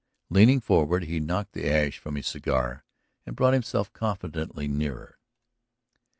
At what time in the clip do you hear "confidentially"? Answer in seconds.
3.93-4.67